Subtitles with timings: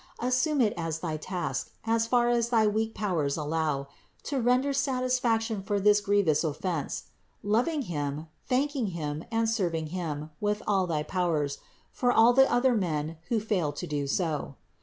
[0.17, 3.87] Assume it as thy task, as far as thy weak powers allow,
[4.23, 7.03] to render satisfaction for this grievous offense:
[7.43, 11.59] loving Him, thanking Him and serving Him with all thy powers,
[11.91, 14.55] for all the other men who fail to do so.